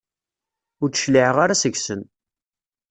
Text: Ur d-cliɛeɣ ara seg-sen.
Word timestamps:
Ur 0.81 0.89
d-cliɛeɣ 0.89 1.37
ara 1.43 1.61
seg-sen. 1.61 2.01